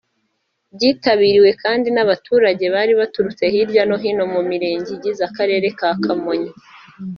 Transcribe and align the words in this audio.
byitabiriwe 0.75 1.49
kandi 1.63 1.87
n’abaturage 1.91 2.65
bari 2.75 2.93
baturutse 2.99 3.43
hirya 3.53 3.83
no 3.89 3.95
hino 4.03 4.23
mu 4.33 4.41
Mirenge 4.49 4.89
igize 4.97 5.21
Akarere 5.29 5.67
ka 5.79 5.89
Kamonyi 6.03 6.51